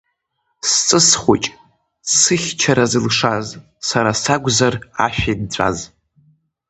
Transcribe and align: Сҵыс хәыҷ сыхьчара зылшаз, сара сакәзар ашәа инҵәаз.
Сҵыс 0.69 1.09
хәыҷ 1.21 1.43
сыхьчара 2.19 2.85
зылшаз, 2.91 3.47
сара 3.87 4.11
сакәзар 4.21 4.73
ашәа 5.05 5.31
инҵәаз. 5.33 5.77